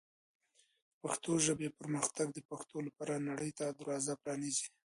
[0.93, 4.67] د پښتو ژبې پرمختګ د پښتو لپاره نړۍ ته دروازه پرانیزي.